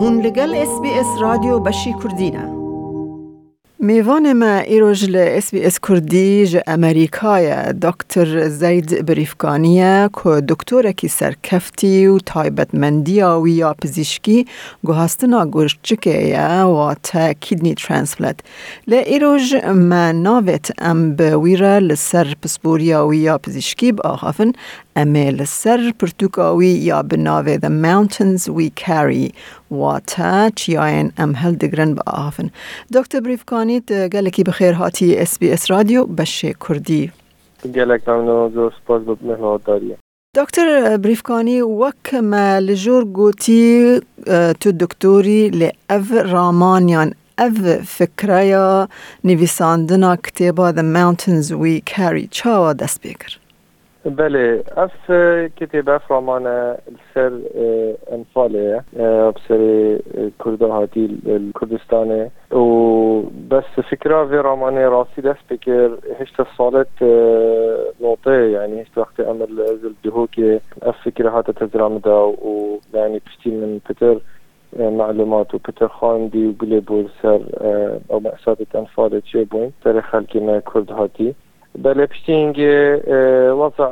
هون 0.00 0.20
لگل 0.20 0.54
اس 0.54 0.80
بی 0.82 0.90
اس 0.90 1.06
رادیو 1.20 1.58
بشی 1.58 1.94
کردینه 2.04 2.58
میوان 3.80 4.32
ما 4.32 4.54
ایروج 4.58 5.04
ل 5.10 5.16
اس 5.16 5.50
بی 5.54 5.64
اس 5.64 5.78
کردی 5.80 6.46
ج 6.46 6.56
امریکای 6.66 7.72
دکتر 7.72 8.48
زید 8.48 9.06
بریفکانیه 9.06 10.10
که 10.14 10.42
دکتر 10.48 10.92
کی 10.92 11.08
سرکفتی 11.08 12.06
و 12.06 12.18
تایبت 12.18 12.74
مندیا 12.74 13.40
و 13.40 13.48
یا 13.48 13.74
پزیشکی 13.82 14.46
گوهستنا 14.84 15.46
گرچکه 15.52 16.38
و 16.64 16.94
تا 17.02 17.32
کیدنی 17.32 17.74
ترانسپلت 17.74 18.40
ل 18.86 18.94
ایروج 18.94 19.54
ما 19.66 20.12
ناویت 20.12 20.70
ام 20.78 21.16
بویره 21.16 21.78
لسر 21.78 22.34
پسپوریا 22.42 23.06
و 23.06 23.14
یا 23.14 23.38
پزیشکی 23.38 23.92
با 23.92 24.10
آخافن 24.10 24.52
امه 24.98 25.30
لسر 25.30 25.92
پرتوکاوی 25.98 26.66
یا 26.66 27.02
بناوه 27.02 27.58
The 27.58 27.70
Mountains 27.86 28.42
We 28.50 28.70
Carry 28.84 29.32
تا 30.06 30.50
چیاین 30.50 31.12
أم 31.18 31.34
هل 31.36 31.56
با 31.94 32.02
آخافن 32.06 32.50
دکتر 32.94 33.20
بریفکانی 33.20 33.78
میکنید 33.78 33.92
گلکی 33.92 34.42
بخیر 34.44 34.72
هاتی 34.72 35.16
اس 35.16 35.38
بی 35.38 35.50
اس 35.50 35.70
رادیو 35.70 36.04
بشه 36.04 36.54
کردی 36.68 37.12
گلک 37.74 38.08
ممنون 38.08 38.52
زور 38.52 38.72
سپاس 38.84 39.02
به 39.02 39.16
مهلات 39.22 39.64
داریه 39.64 39.98
دکتر 40.36 40.96
بریفکانی 40.96 41.60
وک 41.60 42.14
ما 42.14 42.58
لجور 42.58 43.04
گوتی 43.04 44.00
تو 44.60 44.72
دکتوری 44.72 45.50
لأف 45.50 46.12
أف 47.38 47.82
فکره 47.84 48.46
یا 48.46 48.88
نویساندنا 49.24 50.16
کتابا 50.16 50.72
The 50.72 50.82
Mountains 50.82 51.50
We 51.52 51.92
Carry. 51.94 52.28
چاوا 52.30 52.72
دست 52.72 53.06
بکر؟ 53.06 53.38
بله 54.08 54.62
اف 54.68 55.12
كتابة 55.56 55.98
فرمان 55.98 56.46
السر 56.88 57.40
أنفالي 58.12 58.82
بسر 59.36 59.98
كرده 60.38 60.66
هاتي 60.66 61.04
الكردستاني 61.26 62.30
وبس 62.52 63.64
فكرة 63.90 64.26
في 64.26 64.36
راماني 64.36 64.86
راسي 64.86 65.20
دست 65.20 65.38
بكر 65.50 65.98
هشت 66.20 66.42
صالت 66.56 67.02
نوطي 68.00 68.52
يعني 68.52 68.82
هشت 68.82 68.98
وقت 68.98 69.20
أمر 69.20 69.46
زل 69.56 69.94
دهوكي 70.04 70.60
اف 70.82 70.96
فكرة 71.04 71.30
هاتا 71.30 71.52
تزرامدا 71.52 72.14
ويعني 72.14 73.20
بشتي 73.26 73.50
من 73.50 73.80
بتر 73.90 74.20
معلومات 74.78 75.54
وبتر 75.54 75.88
خاندي 75.88 76.46
وقلبوا 76.46 77.04
سر 77.22 77.42
أو 78.10 78.20
مأساة 78.20 78.56
أنفالي 78.74 79.20
تشيبوين. 79.20 79.72
سر 79.84 80.02
ما 80.34 80.58
كرد 80.60 80.92
هاتي. 80.92 81.34
بله 81.74 82.06
پشتینگ 82.06 82.56
وضع 83.60 83.90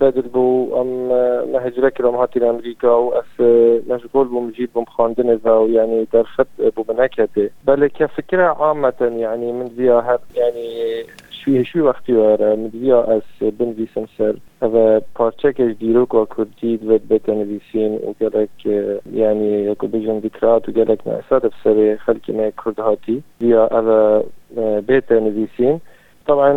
بدل 0.00 0.22
بو 0.22 0.80
ام 0.80 1.08
مهجرك 1.52 2.00
لهم 2.00 2.14
هاتي 2.14 2.38
لامريكا 2.38 2.90
و 2.90 3.12
اس 3.12 3.40
مشغول 3.88 4.28
بو 4.28 4.40
مجيد 4.40 4.70
بو 4.74 4.80
مخاندنه 4.80 5.38
و 5.44 5.66
يعني 5.66 6.06
درفت 6.12 6.46
بو 6.76 6.82
بنكته 6.82 7.50
بله 7.66 7.86
كفكرة 7.86 8.42
عامة 8.42 9.12
يعني 9.16 9.52
من 9.52 9.68
زيا 9.76 9.94
هر 10.00 10.18
يعني 10.36 11.04
شوي 11.30 11.64
شوي 11.64 11.82
وقتی 11.82 12.12
واره 12.12 12.70
زيا 12.72 13.18
اس 13.18 13.42
بنویسم 13.42 14.06
سر 14.18 14.36
و 14.62 15.00
پارچکش 15.14 15.72
دیروک 15.80 16.14
و 16.14 16.24
کردید 16.24 16.84
و 16.84 16.98
بتنویسین 17.10 17.94
و 17.94 18.12
گلک 18.20 18.66
يعني 19.14 19.66
يكو 19.66 19.86
بيجن 19.86 20.18
ذكرات 20.18 20.68
و 20.68 20.72
گلك 20.72 21.06
مأسات 21.06 21.46
بسر 21.46 21.96
خلق 21.96 22.30
ما 22.30 22.50
كرد 22.50 22.80
هاتي 22.80 23.22
زيا 23.40 23.68
أو 23.72 24.22
بتنویسین 24.56 25.80
طبعا 26.28 26.52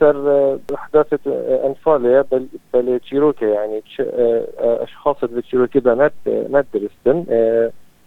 سر 0.00 0.58
حداثة 0.74 1.18
أنفاليا 1.66 2.24
بل 2.74 3.00
تشيروكي 3.00 3.44
يعني 3.44 3.82
أشخاص 4.58 5.16
تشيروكي 5.42 5.80
بنات 5.80 6.12
ما 6.26 6.64
درستن 6.74 7.24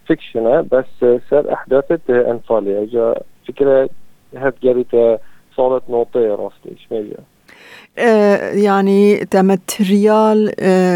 فيكشنة 0.08 0.62
بس 0.72 1.20
سر 1.30 1.54
أحداثة 1.54 2.31
أنفاليا 2.31 2.86
جا 2.86 3.22
فكرة 3.48 3.90
هاد 4.36 4.53
جريت 4.63 5.19
صارت 5.58 5.90
نوطية 5.90 6.36
راستي 6.36 6.75
شميجا 6.88 7.18
يعني 8.66 9.18
تمتريال 9.18 10.52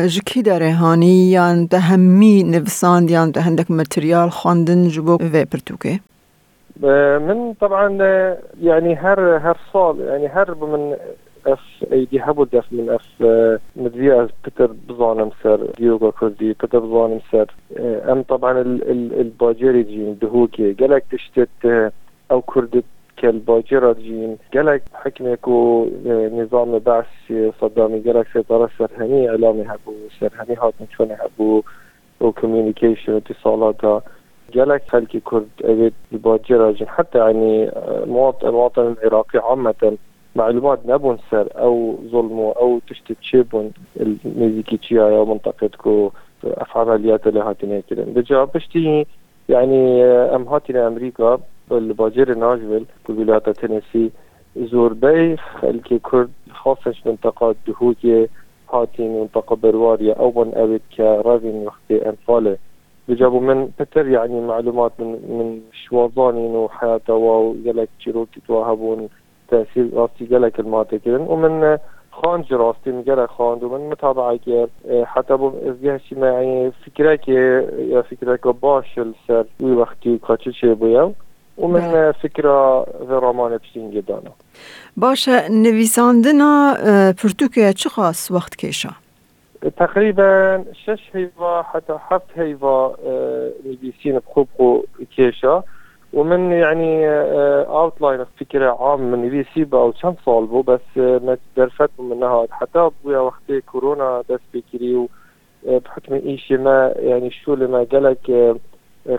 جكي 0.08 0.42
داره 0.42 0.64
يعني 0.64 1.68
تهمي 1.68 2.44
نفسان 2.44 3.10
يعني 3.10 3.32
تهندك 3.32 3.72
متريال 3.72 4.32
خاندن 4.32 4.88
جبو 4.88 5.18
برتوكي. 5.18 6.00
من 7.20 7.54
طبعا 7.54 7.98
يعني 8.62 8.96
هر 8.96 9.38
هر 9.38 9.58
صال 9.74 10.00
يعني 10.00 10.28
هرب 10.28 10.64
من 10.64 10.96
اف 11.48 11.86
ايدي 11.92 12.20
هبو 12.20 12.44
دف 12.44 12.66
من 12.72 12.90
اف 12.90 13.24
مدري 13.76 14.28
بتر 14.46 14.72
بزانم 14.90 15.30
سر 15.44 15.66
ديوغا 15.78 16.12
كردي 16.12 16.54
بتر 16.54 16.80
بزانم 16.80 17.20
سر 17.32 17.52
أم 18.12 18.22
طبعا 18.22 18.62
الباجيري 18.62 19.84
جين 19.84 20.18
دهوكي 20.22 20.74
قالك 20.74 21.04
تشتت 21.12 21.92
أو 22.32 22.42
كردت 22.42 22.84
كالباجرة 23.18 23.94
جين 23.94 24.38
قالك 24.54 24.84
حكمكو 24.94 25.88
نظام 26.34 26.80
بعث 26.80 27.06
صدامي 27.62 28.00
قالك 28.00 28.28
سيطرة 28.34 28.70
سرهني 28.78 29.30
اعلامي 29.30 29.62
هبو 29.62 29.94
سرهني 30.20 30.56
هات 30.62 30.74
شلون 30.98 31.12
هبو 31.12 31.64
وكوميونيكيشن 32.20 33.16
اتصالاتها 33.16 34.02
جالك 34.54 34.84
خلقي 34.90 35.20
كرد 35.20 35.50
أبد 35.64 35.94
الباجرة 36.14 36.86
حتى 36.86 37.18
يعني 37.18 37.72
مواطن 38.06 38.48
المواطن 38.48 38.96
العراقي 39.04 39.40
عامة 39.40 39.98
معلومات 40.36 40.80
نبون 40.86 41.18
سر 41.32 41.48
أو 41.56 41.98
ظلمو 42.12 42.52
أو 42.52 42.80
تشتت 42.90 43.18
شيبون 43.22 43.72
الميزيكي 44.00 44.78
تشيا 44.78 45.04
أو 45.04 45.26
منطقتكو 45.26 46.12
عمليات 46.76 47.28
اللي 47.28 47.40
هاتين 47.40 47.84
بشتي 48.32 49.06
يعني 49.50 50.04
أم 50.06 50.48
هاتين 50.48 50.78
أمريكا 50.78 51.40
بالباجر 51.70 52.36
ناشفيل 52.36 52.86
بالولايات 53.10 53.50
تينيسي 53.50 54.12
زور 54.58 54.94
بي 54.94 55.38
خلقي 55.38 56.00
كرد. 56.00 56.32
خاصة 56.52 56.96
منطقة 57.06 57.56
دهوكي 57.68 58.28
هاتين 58.74 59.20
منطقة 59.20 59.56
برواريا 59.56 60.14
أو 60.14 60.44
من 60.44 60.52
أبد 60.56 60.82
كرافين 60.98 61.66
وقت 61.68 62.06
أنفاله. 62.06 62.58
بجابوا 63.08 63.42
من 63.42 63.70
بتر 63.80 64.08
يعني 64.08 64.42
معلومات 64.42 64.92
من 65.00 65.08
من 65.08 65.62
شوازانين 65.86 66.56
وحياته 66.56 67.14
وقالك 67.14 67.90
شروكي 68.00 68.42
توهبون 68.48 69.10
تأثير 69.48 69.90
راستي 69.94 70.26
قالك 70.26 70.60
الماتكين 70.60 71.16
ومن 71.16 71.78
خانج 72.12 72.54
راستي 72.54 72.92
من 72.92 73.04
قالك 73.04 73.30
خاند 73.30 73.64
ومن 73.64 73.90
متابعة 73.90 74.36
كير 74.36 74.68
حتى 75.04 75.34
بو 75.38 75.52
شي 75.84 76.16
يعني 76.16 76.72
فكرك 76.72 77.28
يا 77.28 78.02
فكرك 78.02 78.48
باش 78.48 79.00
السر 79.00 79.46
وي 79.60 79.72
وقتي 79.72 80.18
كاتش 80.28 80.50
شي 80.50 80.74
بويا. 80.74 81.12
ومن 81.58 82.12
فكرة 82.12 82.86
غرامانة 83.10 83.58
بشتين 83.58 83.92
جدانا. 83.92 84.32
باشا 84.98 85.48
نویساندنا 85.50 87.14
پرتوکه 87.18 87.74
چه 87.74 87.90
خاص 87.90 88.32
وقت 88.32 88.56
کشا؟ 88.56 88.90
تقريبا 89.70 90.66
شش 90.74 91.10
هيفا 91.14 91.62
حتى 91.62 91.98
حفت 91.98 92.26
هيفا 92.36 92.96
نبيسين 93.66 94.20
بخوبخو 94.20 94.84
كيشا 95.16 95.64
ومن 96.14 96.52
يعني 96.52 97.10
اوتلاين 97.10 98.26
فكرة 98.40 98.78
عام 98.82 99.12
من 99.12 99.30
بي 99.30 99.46
سي 99.54 99.68
أو 99.74 99.92
كم 99.92 100.16
صالبو 100.26 100.62
بس 100.62 100.98
ما 100.98 101.38
درفت 101.58 101.90
منها 102.00 102.48
حتى 102.52 102.90
بويا 103.04 103.20
وقت 103.20 103.52
كورونا 103.72 104.24
دست 104.30 104.42
بكري 104.54 105.08
بحكم 105.66 106.14
ايشي 106.14 106.58
ما 106.58 106.94
يعني 106.98 107.32
شو 107.32 107.56
لما 107.56 107.84
قالك 107.84 108.56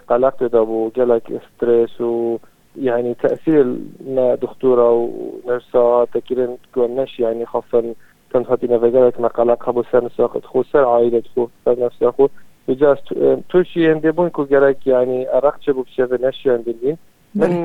قلقت 0.09 0.43
دابو 0.43 0.88
قالك 0.88 1.41
ستريس 1.56 2.00
و 2.00 2.37
يعني 2.77 3.15
تأثير 3.15 3.77
ما 4.06 4.34
دكتورة 4.34 4.91
ونرسا 4.91 6.06
تكرين 6.15 6.56
تكون 6.72 7.06
يعني 7.19 7.47
خاصة 8.34 8.45
كان 8.45 8.53
هاتينا 8.53 8.78
فقالك 8.78 9.21
ما 9.21 9.28
قلق 9.28 9.62
خبو 9.62 9.83
سر 9.93 10.05
نساقت 10.05 10.45
خو 10.45 10.62
سر 10.62 10.84
عائلة 10.89 11.22
خو. 11.34 11.49
سر 11.65 11.84
نفسه 11.84 12.10
خو 12.10 12.28
بجاز 12.69 12.97
توشي 13.51 13.92
هندي 13.92 14.10
بونكو 14.10 14.45
قالك 14.45 14.86
يعني 14.86 15.39
أرقش 15.39 15.71
بو 15.71 15.83
بشيء 15.83 16.27
نشي 16.28 16.51
هندي 16.51 16.97
من 17.34 17.65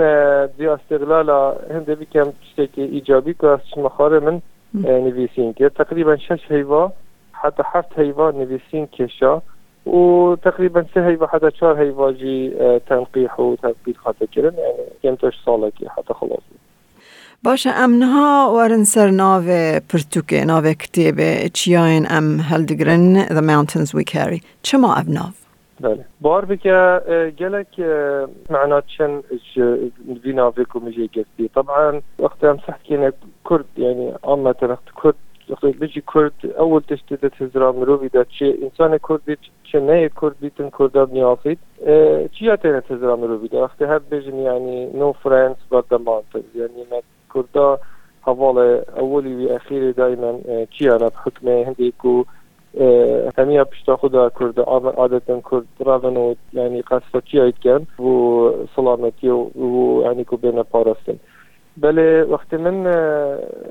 دي 0.58 0.74
استغلال 0.74 1.30
هندي 1.72 1.96
بكم 1.96 2.32
تشتكي 2.42 2.86
إيجابي 2.86 3.34
كاس 3.34 3.78
مخاري 3.78 4.20
من 4.20 4.40
نفيسين 4.74 5.54
كي 5.54 5.70
تقريبا 5.70 6.16
شش 6.16 6.52
هيفا 6.52 6.92
حتى 7.34 7.64
حفت 7.64 8.00
هيفا 8.00 8.32
نفيسين 8.32 8.86
كيشا 8.86 9.42
وتقريبا 9.86 10.86
سه 10.96 11.08
هيفا 11.08 11.28
حتى 11.28 11.52
شهر 11.52 11.80
هيفا 11.80 12.12
جي 12.12 12.52
تنقيح 12.90 13.40
وتنقيح 13.40 13.98
خاطر 13.98 14.28
يعني 15.04 15.18
كم 15.18 15.30
صالة 15.46 15.72
حتى 15.88 16.14
خلاص 16.14 16.44
باشه 17.44 17.70
امنها 17.70 18.48
ورن 18.48 18.84
سر 18.84 19.10
ناو 19.10 19.42
پرتوکه 19.90 20.46
ناو 20.46 20.74
کتیبه 20.74 21.50
چیاین 21.54 22.06
ام 22.12 22.40
هلدگرن 22.40 23.26
The 23.26 23.42
Mountains 23.42 23.94
We 23.94 24.04
Carry. 24.04 24.42
چما 24.64 25.00
اب 25.00 25.10
ناو؟ 25.10 25.30
بله. 25.80 26.06
بار 26.22 26.46
بك 26.46 26.68
جالك 27.40 27.68
معنات 28.50 28.84
شن 28.88 29.22
في 30.24 30.32
نافيكو 30.34 30.80
مجي 30.80 31.10
قصدي 31.16 31.50
طبعا 31.56 32.02
وقت 32.20 32.44
ام 32.44 32.58
صحت 32.58 32.82
كينا 32.82 33.14
كرد 33.44 33.66
يعني 33.78 34.14
عامة 34.24 34.56
وقت 34.62 34.90
كرد 34.96 35.16
بيجي 35.64 36.02
كرد 36.02 36.34
اول 36.60 36.82
تشتدت 36.82 37.42
هزرا 37.42 37.72
مروفي 37.72 38.08
دا 38.08 38.24
تشي 38.24 38.56
انسان 38.64 38.98
كرد 38.98 39.22
بيت 39.28 39.40
ناي 39.76 40.10
كرد 40.10 40.36
بيتن 40.42 40.70
كردا 40.70 41.04
بنياسيت 41.04 41.60
تشي 42.32 42.54
اتينا 42.54 42.84
هزرا 42.92 43.16
مروفي 43.16 43.48
دا 43.48 43.58
وقت 43.58 43.84
هاد 43.84 44.02
بيجن 44.12 44.36
يعني 44.36 44.92
نو 44.96 45.14
فرانس 45.14 45.58
بات 45.72 45.86
ذا 45.92 45.98
مانتز 45.98 46.44
يعني 46.56 47.02
کوردا 47.30 47.80
حوال 48.22 48.82
اولی 48.98 49.46
و 49.46 49.54
اخیر 49.54 49.92
دائما 49.92 50.34
کیانا 50.66 51.12
حکم 51.24 51.48
هندی 51.48 51.92
کو 51.92 52.24
همیا 53.38 53.64
پشتا 53.64 53.96
خدا 53.96 54.30
کرد 54.30 54.60
عادتا 54.60 55.42
کرد 55.52 55.66
رابن 55.80 56.18
و 56.18 56.36
یعنی 56.54 56.82
قصد 56.82 57.24
کیایت 57.26 57.60
کن 57.64 58.04
و 58.06 58.52
سلامتی 58.76 59.30
و 59.30 60.02
یعنی 60.04 60.24
کو 60.24 60.38
بین 60.38 60.64
پارستن 60.64 61.20
بله 61.78 62.24
وقتی 62.24 62.58
من 62.58 62.86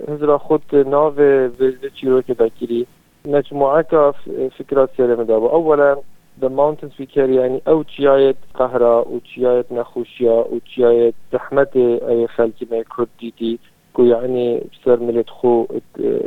هزرا 0.08 0.38
خود 0.38 0.62
ناو 0.74 1.14
وزد 1.14 1.92
چیرو 1.94 2.22
که 2.22 2.34
بکری 2.34 2.86
مجموعه 3.24 3.82
که 3.82 4.12
فکرات 4.58 4.90
سیاره 4.96 5.14
مدابا 5.14 5.48
اولا 5.48 5.96
The 6.40 6.48
mountains 6.48 6.92
we 6.98 7.06
carry 7.06 7.34
یعنی 7.34 7.62
او 7.66 7.84
چیایت 7.84 8.36
قهرا 8.54 8.98
او 8.98 9.20
چیایت 9.20 9.72
نخوشیا 9.72 10.40
او 10.40 10.60
چیایت 10.60 11.14
زحمت 11.32 11.76
ای 11.76 12.26
خلکی 12.26 12.68
می 12.70 12.84
کرد 12.96 13.08
دیدی 13.18 13.58
کو 13.94 14.06
یعنی 14.06 14.60
سر 14.84 14.96
ملت 14.96 15.30
خو 15.30 15.64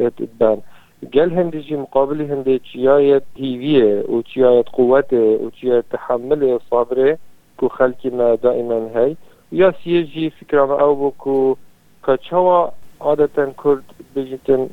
اتبان. 0.06 0.62
گل 1.14 1.32
هندی 1.32 1.62
جی 1.62 1.76
مقابل 1.76 2.22
هندی 2.22 2.60
چیایت 2.60 3.24
هیویه 3.36 4.04
او 4.08 4.22
چیایت 4.22 4.66
قوته 4.74 5.16
او 5.16 5.50
چیایت 5.50 5.86
تحمل 5.90 6.60
صبره 6.70 7.18
کو 7.58 7.68
خلکی 7.68 8.10
ما 8.10 8.36
دائما 8.36 8.90
هی 8.96 9.18
یا 9.52 9.74
سیجی 9.84 10.30
فکرم 10.30 10.72
او 10.72 10.96
بو 10.96 11.12
کو 11.18 11.56
کچوا 12.04 12.72
عادتا 13.00 13.46
کرد 13.64 13.84
بجیتن 14.16 14.70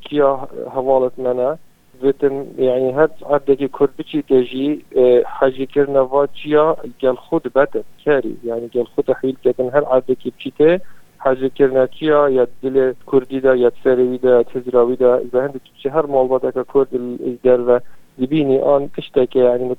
کیا 0.00 0.48
حوالت 0.74 1.18
منه 1.18 1.58
بتن 2.03 2.47
يعني 2.57 2.93
هاد 2.93 3.11
عادة 3.23 3.67
كرد 3.67 3.89
بيجي 3.97 4.21
تجي 4.21 4.85
حاجة 5.25 5.63
كرنا 5.63 6.05
فاتشيا 6.05 6.75
قال 7.03 7.17
خود 7.17 7.41
بات 7.55 7.69
كاري 8.05 8.35
يعني 8.45 8.69
قال 8.75 8.87
خود 8.87 9.11
حيل 9.11 9.37
كتن 9.43 9.69
هاد 9.73 9.83
عادة 9.83 10.17
بيجي 10.25 10.79
حاجة 11.19 11.47
كرنا 11.47 11.85
كيا 11.85 12.27
يا 12.27 12.47
دل 12.63 12.95
كردي 13.05 13.39
دا 13.39 13.53
يا 13.53 13.69
تسروي 13.69 14.17
دا 14.17 14.41
تزراوي 14.41 14.95
دا 14.95 15.17
إذا 15.17 15.45
هند 15.45 15.59
هر 15.85 16.07
مالباتك 16.07 16.65
كرد 16.65 16.87
الجرة 16.93 17.81
دبيني 18.17 18.63
آن 18.63 18.89
تشتكي 18.97 19.39
يعني 19.39 19.75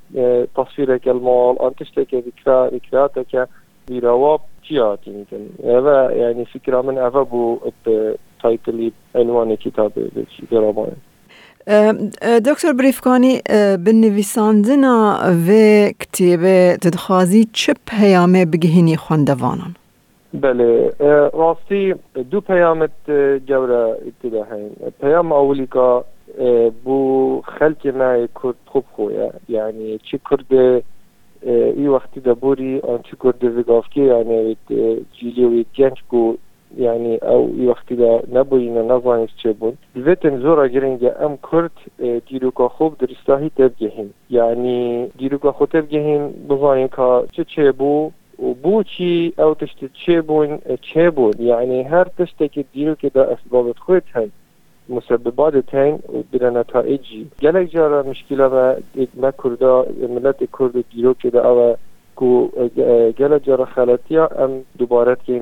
تصويرك 0.57 1.09
المال 1.09 1.63
آن 1.63 1.75
تشتكي 1.75 2.17
ذكرى 2.21 2.71
ذكرياتك 2.75 3.49
بيرواب 3.89 4.41
جهاتي 4.71 5.11
يمكن 5.11 5.47
هذا 5.65 6.11
يعني 6.11 6.45
فكرة 6.45 6.81
من 6.83 6.99
هذا 6.99 7.23
بو 7.23 7.59
تايتلي 8.43 8.93
عنوان 9.17 9.55
كتاب 9.55 9.93
درامای 10.53 10.93
دکتر 12.46 12.74
بریفکانی 12.80 13.42
بنویساندنا 13.86 15.20
و 15.48 15.52
کتابه 16.00 16.78
تدخوازی 16.82 17.48
چه 17.54 17.74
پیامه 17.86 18.46
بگهینی 18.46 18.98
خوندوانان؟ 18.98 19.76
بله 20.34 20.92
راستی 21.34 21.96
دو 22.32 22.42
پیامت 22.42 22.92
جورا 23.46 23.98
اتداهین 24.08 24.70
پیام 25.02 25.32
اولی 25.32 25.68
که 25.74 26.02
بو 26.84 27.42
خلق 27.42 27.88
ما 27.88 28.28
کرد 28.44 28.56
خوب 28.66 28.84
خویا 28.92 29.32
یعنی 29.50 30.00
چی 30.12 30.20
کرده 30.30 30.84
ای 31.42 31.88
وقتی 31.88 32.20
دبوری 32.20 32.80
آنچه 32.80 33.18
کرده 33.24 33.50
وگافکی 33.50 34.06
یعنی 34.06 34.58
جیلی 35.20 35.46
و 35.46 35.64
گنج 35.78 35.98
بو 36.10 36.38
یعنی 36.78 37.14
ئەو 37.28 37.42
وەختیدا 37.70 38.12
نەبووینە 38.36 38.84
نەزانیت 38.92 39.32
چێ 39.42 39.52
بوون 39.60 39.76
بێتم 40.06 40.36
زۆرە 40.44 40.66
گرنگگە 40.74 41.12
ئەم 41.20 41.34
کورد 41.48 41.76
دیروکە 42.28 42.68
خۆب 42.76 42.92
درستاهی 43.04 43.52
تەبگەهین 43.60 44.10
یعنی 44.38 44.80
دیروکە 45.20 45.52
خوب 45.58 45.70
تەبگەهین 45.76 46.24
بزانین 46.50 46.90
کا 46.98 47.10
چ 47.36 47.38
چێ 47.54 47.68
بوو 47.80 48.12
و 48.46 48.50
بۆچی 48.64 49.34
ئەو 49.40 49.52
تشت 49.60 49.80
چێ 50.02 50.18
بوون 50.28 50.52
چێ 50.90 51.06
بوون 51.16 51.34
یعنی 51.52 51.80
هەر 51.92 52.08
تشتێکی 52.18 52.64
دیروکێدا 52.74 53.24
ئەسبابت 53.32 53.78
خۆت 53.86 54.08
هەن 54.16 54.30
مسببات 54.90 55.58
تین 55.58 55.94
و 55.94 56.24
بر 56.32 56.50
نتایجی. 56.50 57.32
گلک 57.42 57.76
مشکل 57.76 58.40
و 58.40 58.76
ما 59.22 59.32
کردا 59.32 59.86
ملت 60.10 60.38
کرد 60.60 60.90
دیرو 60.94 61.14
که 61.14 61.30
دا 61.30 61.50
او 61.50 61.76
کو 62.16 62.48
گلک 63.20 63.50
ام 64.40 64.64
دوباره 64.78 65.18
که 65.26 65.40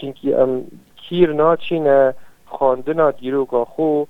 چینکی 0.00 0.34
خانده 2.46 2.92
چینه 2.92 3.12
دیرو 3.20 3.44
که 3.44 3.64
خو 3.64 4.04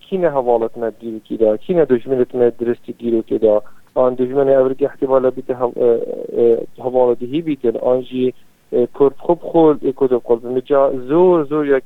کی 0.00 0.18
نه 0.18 0.30
حوالت 0.30 0.78
نه 0.78 0.90
دیرو 0.90 1.18
کی 1.18 1.36
دا 1.36 1.56
کینه 1.56 1.84
دشمنت 1.84 2.34
نه 2.34 2.50
درستی 2.50 2.92
دیرو 2.92 3.22
کی 3.22 3.38
دا. 3.38 3.62
آن 3.96 4.14
دشمن 4.14 4.48
ابرگی 4.48 4.86
احتمالا 4.86 5.30
بیت 5.30 5.50
حوالا 6.78 7.14
دهی 7.14 7.42
بیتن 7.42 7.76
آنجی 7.76 8.34
کرد 8.72 9.14
خوب 9.18 9.38
خود 9.38 9.84
ای 9.84 9.92
دو 9.92 10.18
قلب 10.18 10.46
مجا 10.46 10.92
زور 11.08 11.44
زور 11.44 11.66
یا 11.66 11.80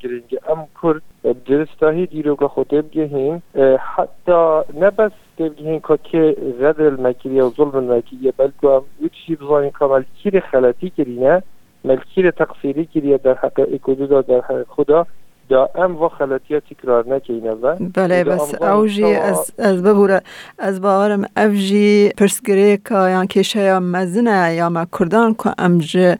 ام 0.49 0.67
کرد 0.83 1.03
درستاهی 1.47 2.07
که 2.07 2.49
خود 2.49 2.67
تبگهیم 2.67 3.43
حتی 3.79 4.61
نبس 4.81 5.11
تبگهیم 5.39 5.81
که 5.81 5.99
که 6.05 6.37
غدر 6.61 6.87
المکیری 6.87 7.41
و 7.41 7.51
ظلم 7.51 7.77
المکیری 7.77 8.33
بلکو 8.37 8.67
ام 8.67 8.83
اوچی 9.01 9.37
بزانیم 9.37 9.71
کامل 9.71 10.03
کیر 10.23 10.41
خلطی 10.41 10.91
کرینه 10.91 11.43
ملکیر 11.85 12.31
تقصیری 12.31 12.87
کریه 12.87 13.19
در 13.19 13.35
حق 13.35 13.67
اکودو 13.75 14.23
در 14.23 14.41
حق 14.41 14.67
خدا 14.69 15.07
دا 15.51 15.71
ام 15.75 16.03
و 16.03 16.09
خلطیه 16.09 16.61
تکرار 16.61 17.09
نکینه 17.09 17.51
و 17.51 17.77
بله 17.95 18.25
بس 18.25 18.63
اوجی 18.63 19.15
از 19.15 19.53
از 19.59 19.83
ببوره 19.83 20.21
از 20.59 20.81
باورم 20.81 21.25
اوجی 21.37 22.09
پرسگری 22.19 22.77
که 22.77 22.95
یان 22.95 23.27
کشه 23.27 23.61
یا 23.61 23.81
مزنه 23.81 24.55
یا 24.55 24.69
ما 24.69 24.87
کردان 24.99 25.35
که 25.35 25.51
امج 25.59 26.17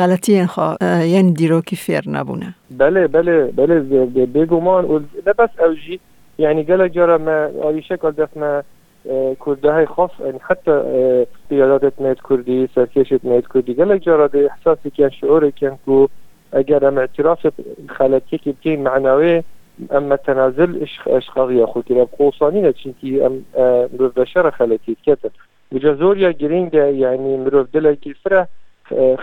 غلطی 0.00 0.32
این 0.34 0.46
خواه 0.46 0.76
یعنی 1.06 1.32
دیرو 1.32 1.60
که 1.60 1.76
فیر 1.76 2.08
نبونه. 2.08 2.54
بله 2.78 3.06
بله 3.06 3.46
بله 3.56 3.80
بگمان 4.26 4.84
نه 5.26 5.32
بس 5.32 5.50
اوجی 5.60 6.00
يعني 6.38 6.62
قال 6.62 6.88
جرى 6.88 7.18
ما 7.18 7.80
شكل 7.80 8.10
دفنا 8.10 8.62
كرده 8.62 8.79
های 9.64 9.86
خاص 9.86 10.10
يعني 10.20 10.38
حتى 10.40 10.72
قيادات 11.50 12.00
ميت 12.00 12.20
كردي 12.20 12.68
سركيشة 12.74 13.20
ميت 13.24 13.46
كردي 13.46 13.74
قال 13.74 14.00
جرى 14.00 14.28
ده 14.28 14.48
إحساسي 14.48 14.90
كان 14.90 15.10
شعوري 15.10 15.50
كان 15.50 15.76
كو 15.86 16.08
اگر 16.52 16.84
ام 16.84 16.98
اعتراف 16.98 17.46
خلطی 17.88 18.38
که 18.38 18.52
بکین 18.52 18.82
معنوی 18.82 19.42
اما 19.90 20.16
تنازل 20.16 20.86
اشخاغی 21.06 21.64
خود 21.64 21.84
که 21.84 22.08
قوصانی 22.18 22.62
نچین 22.62 22.94
که 23.00 23.26
ام 23.26 23.44
مروف 23.92 24.18
بشر 24.18 24.50
خلطی 24.50 24.96
کتن 25.06 25.30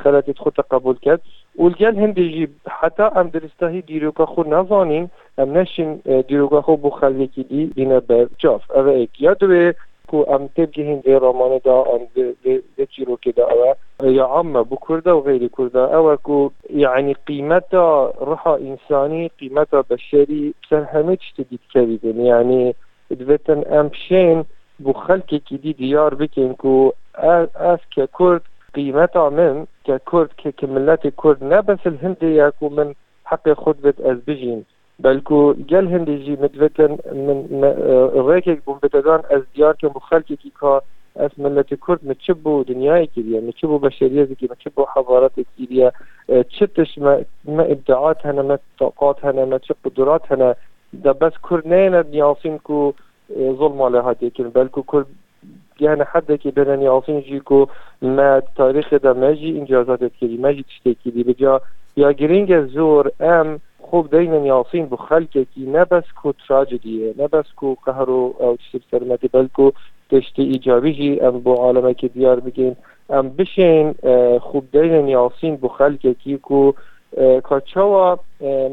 خەرەتت 0.01 0.37
خود 0.43 0.55
قبول 0.71 0.97
کرد 1.05 1.21
ولگەل 1.63 1.95
هەندێژی 2.03 2.45
حتا 2.79 3.07
ئەم 3.15 3.27
درستاهی 3.35 3.81
دیرۆکە 3.89 4.25
خۆ 4.31 4.41
ام 4.47 4.69
نشین 4.87 5.09
نەشین 5.57 5.89
دیرۆگە 6.29 6.61
بو 6.67 6.77
بۆ 6.83 7.27
کی 7.33 7.43
دی 7.49 7.61
دینا 7.77 7.99
بر 7.99 8.25
جاف. 8.41 8.63
اول 8.71 9.07
یاد 9.19 9.37
دوێ 9.43 9.65
کو 10.09 10.17
ئەم 10.29 10.43
تێبگە 10.55 10.83
هندێ 10.91 11.13
ڕۆمانەدا 11.23 11.77
ئەم 11.89 12.03
دا 13.37 13.45
او 14.01 14.11
یا 14.19 14.25
عامە 14.33 14.61
بو 14.69 14.77
کرده 14.87 15.11
و 15.13 15.21
غیری 15.21 15.49
کرده 15.57 15.83
او 15.95 16.15
کو 16.27 16.51
یعنی 16.83 17.13
قیمت 17.13 17.73
روح 18.29 18.47
انسانی 18.47 19.31
قیمت 19.39 19.69
بشری 19.69 19.89
بەشەری 19.89 20.71
همه 20.71 20.87
هەمێ 20.93 21.17
دید 21.35 21.47
دیتکەویدن 21.51 22.17
یعنی 22.31 22.75
دویتن 23.19 23.61
ام 23.79 23.89
شین 24.03 24.45
بو 24.83 24.93
خلکی 24.93 25.39
کی 25.39 25.57
دی 25.57 25.73
دیار 25.73 26.15
بکن 26.15 26.53
کو 26.53 26.91
از 27.55 27.79
که 27.95 28.07
کرد. 28.19 28.41
قيمتا 28.75 29.29
من 29.29 29.65
ككرد 29.85 30.29
كملات 30.57 31.07
كرد. 31.07 31.43
نبس 31.43 31.87
الهندي 31.87 32.37
يكو 32.37 32.69
من 32.69 32.93
حق 33.25 33.53
خود 33.53 33.81
بت 33.81 34.01
از 34.01 34.17
بجين 34.27 34.65
بلکو 34.99 35.53
گل 35.53 35.87
هندیجی 35.87 36.35
مدوتن 36.35 36.97
من 37.61 37.63
ریکک 38.29 38.63
بوم 38.65 38.79
بتدان 38.83 39.21
أز 39.31 39.41
دیار 39.53 39.73
که 39.73 39.87
مخلکی 39.95 40.35
کی 40.35 40.51
که 40.59 40.81
از 41.15 41.31
ملت 41.37 41.69
کرد 41.87 42.07
مچبو 42.07 42.63
دنیای 42.63 43.07
کریه 43.07 43.41
مچبو 43.41 43.79
بشریه 43.79 44.25
زکی 44.25 44.49
مچبو 44.51 44.85
حضارت 44.95 45.31
کریه 45.57 45.91
چتش 46.49 46.97
ما, 46.97 47.17
ما 47.45 47.63
ابداعات 47.63 48.25
هنا 48.25 48.41
ما 48.41 48.57
طاقات 48.79 49.25
هنا 49.25 49.45
ما 49.45 49.57
چه 49.59 49.75
قدرات 49.85 50.31
هنا. 50.31 50.55
ده 51.03 51.13
بس 51.13 51.31
کرد 51.49 51.67
نه 51.67 52.03
نیاسین 52.03 52.57
کو 52.57 52.93
ظلم 53.59 53.81
على 53.81 53.97
هاتي 53.97 54.29
كن 54.29 54.49
بلكو 54.49 54.81
كل 54.81 55.03
yani 55.79 56.03
haddaki 56.03 56.55
bedeni 56.55 56.89
altın 56.89 57.21
جیکو 57.21 57.67
ما 58.01 58.41
تاریخ 58.55 58.87
da 59.03 59.13
meji 59.13 59.49
incazat 59.59 60.01
کردی 60.19 60.37
مجی 60.37 60.63
tişteki 60.63 61.03
کردی 61.03 61.23
بجا. 61.23 61.61
یا 61.97 62.11
گرینگ 62.11 62.65
زور 62.65 63.05
ام 63.19 63.59
خوب 63.79 64.05
دین 64.15 64.51
آفین 64.51 64.85
بو 64.85 64.95
خلک 64.95 65.33
کی 65.53 65.65
نه 65.75 65.85
بس 65.85 66.07
کو 66.21 66.33
تراجدیه 66.47 67.13
نه 67.17 67.27
بس 67.27 67.45
کو 67.55 67.75
قهر 67.85 68.09
او 68.09 68.57
چیز 68.71 68.81
سرمتی 68.91 69.27
بلکو 69.27 69.71
تشتی 70.11 70.43
ایجابی 70.43 70.93
جی 70.93 71.21
ام 71.21 71.39
بو 71.39 71.53
عالمه 71.53 71.93
که 71.93 72.07
دیار 72.07 72.39
بگین. 72.39 72.75
ام 73.09 73.29
بشین 73.29 73.95
خوب 74.39 74.63
دین 74.71 75.15
آفین 75.15 75.55
بو 75.55 75.67
خلک 75.67 76.19
کی 76.23 76.37
کو 76.37 76.73
کاچوا 77.43 78.19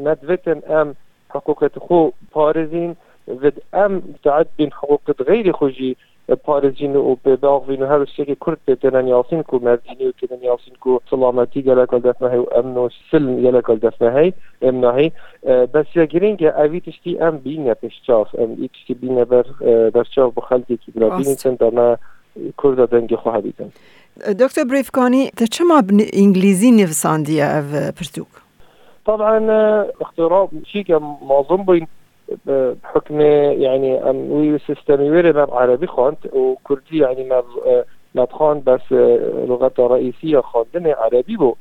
مدوتن 0.05 0.59
ام 0.69 0.95
حقوقت 1.35 1.79
خو 1.79 2.09
پارزین 2.31 2.95
ود 3.27 3.61
ام 3.73 4.01
تعد 4.23 4.47
بین 4.57 4.69
حقوقت 4.73 5.21
غیر 5.21 5.51
خوجی 5.51 5.95
پارێزین 6.33 6.95
و 6.95 7.17
بێ 7.23 7.35
باغین 7.41 7.81
و 7.81 7.89
هەر 7.91 8.09
شتێکی 8.11 8.35
کورد 8.43 8.57
پێتێنەن 8.67 9.07
یاسین 9.13 9.43
و 9.53 9.59
مردینی 9.59 10.05
و 10.07 10.11
کردن 10.21 10.41
یاسین 10.41 10.75
سلامتی 10.83 11.05
سلامەتی 11.11 11.61
گەلەکەل 11.67 12.01
دەستنەهی 12.07 12.39
و 12.43 12.47
ئەم 12.55 12.77
و 12.77 12.89
سلم 13.11 13.35
گەلەکەل 13.45 13.79
دەستنەهی 13.85 14.33
ئەم 14.61 14.75
ناهی 14.85 15.11
بەسیە 15.73 16.05
گرنگگە 16.13 16.51
ئەوی 16.57 16.81
تشتی 16.81 17.17
ئەم 17.21 17.35
بینە 17.45 17.73
پێشچاف 17.81 18.27
ئەم 18.39 18.51
ئیشتی 18.61 18.95
بینە 19.01 19.25
بەر 19.31 19.47
بەرچاو 19.95 20.33
بە 20.35 20.41
خەلکێکی 20.49 20.91
برابینی 20.95 21.35
چەند 21.41 21.57
دەنا 21.63 21.89
کوردە 22.59 22.85
دەنگی 22.93 23.17
خۆ 23.21 23.29
هەبیتن 23.37 23.69
دکتر 24.41 24.63
بریفکانی 24.63 25.31
تە 25.39 25.45
چما 25.55 25.83
ئینگلیزی 26.13 26.71
نویساندیە 26.71 27.47
ئەو 27.55 27.67
پرتوک؟ 27.97 28.31
طبعا 29.05 29.37
اختراع 30.01 30.49
شيء 30.71 30.99
معظم 31.29 31.63
بین 31.65 31.87
بحكم 32.45 33.21
يعني 33.21 34.09
ام 34.09 34.31
وي 34.31 34.59
سيستم 34.59 35.01
ما 35.35 35.47
عربي 35.51 35.87
خانت 35.87 36.33
وكردي 36.33 36.97
يعني 36.97 37.23
ما 37.23 37.43
ما 38.15 38.25
تخان 38.25 38.61
بس 38.65 38.91
لغتها 39.47 39.85
الرئيسية 39.85 40.39
خاندنا 40.39 40.95
عربي 40.95 41.35
بو. 41.35 41.55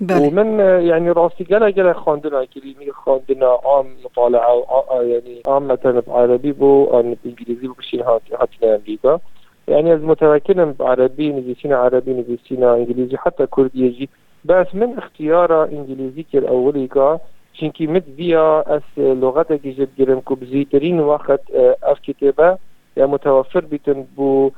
بله. 0.00 0.28
ومن 0.28 0.60
يعني 0.60 1.10
راسي 1.10 1.44
جلا 1.44 1.70
جلا 1.70 1.92
خاندنا 1.92 2.44
كلمة 2.44 2.92
خاندنا؟ 2.92 3.58
عام 3.64 3.86
مطالعة 4.04 4.64
يعني 4.90 5.42
عامة 5.48 6.02
بعربي 6.08 6.52
بو 6.52 7.00
أن 7.00 7.16
بإنجليزي 7.24 7.66
بو 7.66 7.72
بشين 7.72 8.00
هاتنا 8.00 8.76
أمريكا. 8.76 9.20
يعني 9.68 9.94
از 9.94 10.02
متمكن 10.02 10.72
بعربي 10.72 11.32
نجيسينا 11.32 11.76
عربي 11.76 12.12
نجيسينا 12.12 12.74
إنجليزي 12.74 13.16
حتى 13.16 13.46
كردي 13.46 13.86
يجي. 13.86 14.08
بس 14.44 14.66
من 14.74 14.98
اختيار 14.98 15.64
إنجليزي 15.64 16.24
كالأولي 16.32 16.86
كا 16.86 17.18
چونکی 17.60 17.86
مت 17.86 18.04
بیا 18.04 18.62
از 18.62 18.82
لغت 18.98 19.62
که 19.62 19.72
جد 19.72 19.88
گرم 19.98 20.20
که 20.20 20.34
بزیترین 20.34 21.00
وقت 21.00 21.40
اف 21.82 22.00
کتابه 22.00 22.58
یا 22.96 23.06
متوفر 23.06 23.60
بیتن 23.60 24.02
بو 24.16 24.50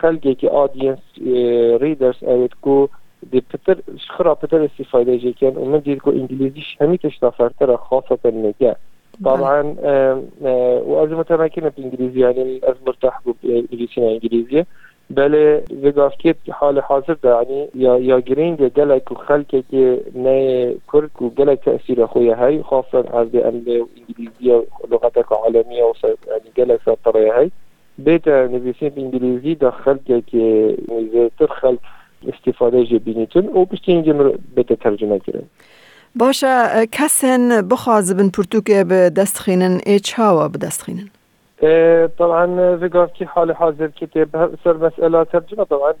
خلقی 0.00 0.34
که 0.34 0.48
آدینس 0.48 0.98
ریدرز 1.80 2.22
اوید 2.22 2.54
کو 2.60 2.88
دی 3.30 3.40
پتر 3.40 3.76
شخرا 3.96 4.34
پتر 4.34 4.62
استفاده 4.64 5.16
جي 5.16 5.32
كان 5.32 5.56
ومن 5.56 5.80
دي 5.80 5.96
كو 5.96 6.10
انجليزيش 6.10 6.78
همي 6.80 6.96
تشتغل 6.96 7.78
خاصة 7.78 8.18
نجا 8.24 8.76
طبعا 9.24 9.76
وأز 10.86 11.12
متمكنة 11.12 11.72
بالإنجليزية 11.76 12.26
يعني 12.26 12.60
أز 12.64 12.76
مرتاح 12.86 13.20
إنجليزية 13.98 14.66
بله 15.10 15.62
وگافکیت 15.82 16.36
حال 16.50 16.78
حاضر 16.78 17.14
ده 17.14 17.28
يعني 17.28 17.68
یا 17.74 17.98
یا 17.98 18.20
گرینگ 18.20 18.68
گلک 18.68 19.12
و 19.12 19.14
خلک 19.14 19.48
که 19.70 20.00
نه 20.14 20.74
کرد 20.92 21.22
و 21.22 21.28
گلک 21.28 21.60
تأثیر 21.64 22.06
خوی 22.06 22.34
هی 22.38 22.62
خاصا 22.62 22.98
از 22.98 23.28
ام 23.34 23.44
انگلیزی 23.44 24.50
و 24.50 24.62
لغت 24.90 25.32
عالمی 25.32 25.80
و 25.80 25.92
يعني 26.26 26.50
گلک 26.56 26.80
سطره 26.84 27.32
هی. 27.38 27.50
بیت 27.98 28.28
نویسین 28.28 28.88
بانگلیزی 28.88 29.54
ده 29.54 29.70
خلک 29.70 30.26
که 30.26 30.76
زیتر 31.12 31.46
خلک 31.46 31.78
استفاده 32.28 32.84
جبینیتون 32.84 33.46
و 33.46 33.64
بشتی 33.64 33.92
اینجا 33.92 34.32
بیت 34.56 34.72
ترجمه 34.72 35.18
کرد. 35.18 35.44
باشا 36.16 36.84
کسن 36.92 37.68
بخوازبن 37.68 38.28
پرتوکه 38.28 38.84
به 38.84 39.10
دست 39.10 39.38
خینن 39.38 39.80
ای 39.86 40.00
چاوا 40.00 40.48
به 40.48 40.58
دست 40.58 40.82
خینن 41.62 42.08
طبعا 42.18 42.76
في 43.06 43.26
حال 43.26 43.56
حاضر 43.56 43.86
كتاب 43.86 44.56
سر 44.64 44.76
مسألة 44.76 45.22
ترجمة. 45.22 45.64
طبعا 45.64 45.94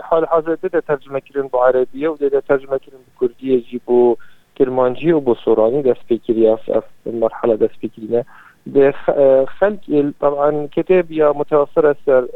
حال 0.00 0.28
حاضر 0.28 0.56
بدا 0.62 0.80
ترجمة 0.80 1.18
كرين 1.18 1.48
بعربية 1.52 2.08
ودا 2.08 2.40
ترجمة 2.40 2.76
كرين 2.76 3.00
بكردية 3.16 3.62
جيبو 3.70 4.16
كرمانجي 4.58 5.12
وبصوراني 5.12 5.82
دست 5.82 6.00
بكريا 6.10 6.56
في 6.56 6.82
المرحلة 7.06 7.54
دست 7.54 7.76
بكرينا. 7.82 8.24
خلق 9.46 10.12
طبعا 10.20 10.68
كتاب 10.72 11.12
يا 11.12 11.32
متوفرة 11.32 11.96
سر 12.06 12.28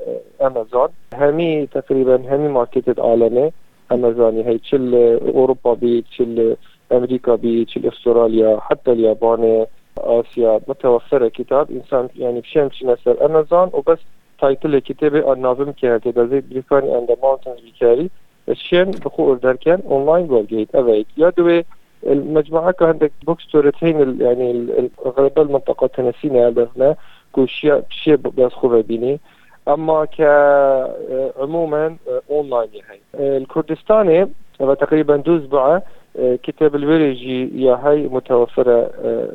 أمازون. 0.42 0.88
همي 1.14 1.66
تقريبا 1.66 2.16
همي 2.16 2.48
ماركت 2.48 3.00
عالمي 3.00 3.52
امازوني 3.92 4.46
هي 4.46 4.58
تشل 4.58 5.18
أوروبا 5.34 5.74
بي 5.74 6.02
تشل 6.02 6.56
أمريكا 6.92 7.34
بي 7.34 7.64
تشل 7.64 7.88
أستراليا 7.88 8.60
حتى 8.60 8.92
اليابان 8.92 9.66
آسيا 10.04 10.60
متوفرة 10.68 11.28
كتاب 11.28 11.70
إنسان 11.70 12.08
يعني 12.16 12.40
بشين 12.40 12.68
بشين 12.68 12.96
سر 13.04 13.26
أمازون 13.26 13.70
وبس 13.72 13.98
تايتل 14.40 14.74
الكتاب 14.74 15.16
الناظم 15.16 15.72
كهاتي 15.72 16.10
بزي 16.10 16.40
بريكاني 16.40 16.98
أند 16.98 17.16
ماونتنز 17.22 17.60
بيكاري 17.60 18.10
الشين 18.48 18.90
بخو 18.90 19.32
أردر 19.32 19.56
كان 19.56 19.82
أونلاين 19.90 20.26
بولجيت 20.26 20.74
أبيت 20.74 21.06
يا 21.16 21.30
دوي 21.38 21.64
المجموعة 22.06 22.74
عندك 22.80 23.12
بوك 23.26 23.40
ستورتين 23.40 24.20
يعني 24.20 24.70
غالبا 25.06 25.42
المنطقة 25.42 25.86
تنسينا 25.86 26.48
هذا 26.48 26.96
كل 27.32 27.48
شيء 27.48 28.16
بس 28.16 28.52
خوبة 28.52 28.80
بيني 28.80 29.20
اما 29.68 30.04
كعموما 30.04 31.96
اونلاين 32.30 32.68
هي 32.74 33.36
الكردستاني 33.36 34.28
تقريبا 34.58 35.16
دوز 35.16 35.44
بقى 35.46 35.82
كتاب 36.18 36.74
الوريجي 36.74 37.64
يا 37.64 37.74
هاي 37.74 38.08
متوفرة 38.08 38.90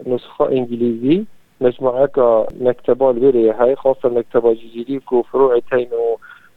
نسخة 0.07 0.51
إنجليزي. 0.51 1.23
مجموعة 1.61 2.47
مكتبة 2.61 3.09
الوري 3.09 3.51
هاي 3.51 3.75
خاصة 3.75 4.09
مكتبة 4.09 4.53
جيجيري 4.53 4.99
كو 4.99 5.21
فروع 5.21 5.59
تين 5.71 5.89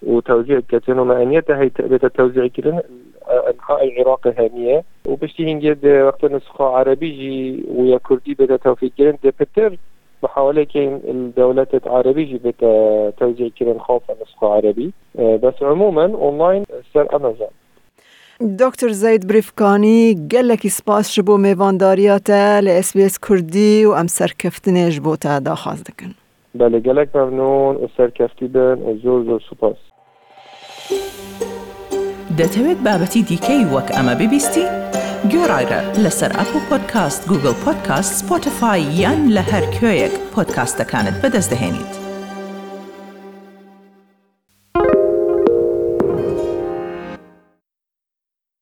وتوزيع 0.03 0.61
كتن 0.61 0.99
ومعنيتها 0.99 1.61
هي 1.61 1.71
بيت 1.81 2.05
التوزيع 2.05 2.47
كلن 2.47 2.81
أنحاء 3.29 3.89
العراق 3.89 4.27
هامية. 4.27 4.85
وبشتي 5.09 5.53
هنجد 5.53 5.87
وقت 5.87 6.25
نسخة 6.25 6.65
عربي 6.65 7.11
جي 7.11 7.65
ويا 7.75 7.99
كردي 7.99 8.35
بيت 8.35 8.53
توفيق 8.53 8.93
كلن 8.99 9.17
دي 9.23 9.31
بتر 9.31 9.77
محاولة 10.23 10.63
كين 10.63 11.01
الدولات 11.09 11.87
العربية 11.87 12.25
جي 12.25 12.39
بيت 12.39 12.61
توزيع 13.19 13.49
خاصة 13.79 14.17
نسخة 14.23 14.47
عربي. 14.47 14.93
بس 15.15 15.55
عموما 15.63 16.05
اونلاين 16.05 16.65
سر 16.95 17.17
أمازون. 17.17 17.49
دکتر 18.41 18.89
زەید 18.89 19.27
بریفکانی 19.29 20.15
gelekî 20.29 20.71
spas 20.71 21.13
ji 21.15 21.23
bo 21.27 21.35
mêvandariya 21.47 22.19
te 22.29 22.63
li 22.65 22.83
SBS 22.83 23.19
Kurdî 23.19 23.75
û 23.89 23.91
em 24.01 24.09
serkeftinê 24.19 24.91
ji 24.91 25.05
bo 25.05 25.17
te 25.17 25.45
daxwaz 25.47 25.87
dikin. 25.87 26.15
Belê 26.59 26.79
gelek 26.79 27.15
memnûn 27.15 27.75
û 27.85 27.87
serkeftî 27.97 28.55
bin 28.55 28.79
û 28.89 29.03
zor 29.03 29.25
zor 29.25 29.41
supas. 29.41 29.79
دەتەوێت 32.39 32.81
بابەتی 32.87 33.23
دیکەی 33.29 33.65
وەک 33.75 33.89
ئەمە 33.97 34.15
ببیستی؟ 34.21 34.67
گۆڕایرە 35.33 35.81
لەسەر 36.05 36.31
ئەپ 36.39 36.51
و 36.57 36.61
پۆدکاست 36.69 37.23
گوگل 37.31 37.57
پۆدکاست 37.65 38.13
سپۆتفاای 38.21 38.83
یان 39.03 39.21
لە 39.37 39.43
هەر 39.51 39.65
کوێیەک 39.75 40.15
پۆدکاستەکانت 40.35 41.17
بەدەستدەێنیت. 41.23 41.98